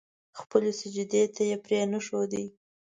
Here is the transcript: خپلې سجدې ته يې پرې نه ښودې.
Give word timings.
خپلې 0.39 0.69
سجدې 0.79 1.23
ته 1.35 1.41
يې 1.49 1.57
پرې 1.63 1.79
نه 1.91 1.99
ښودې. 2.05 2.45